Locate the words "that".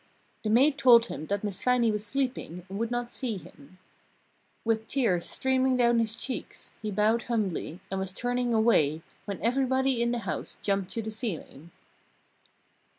1.27-1.43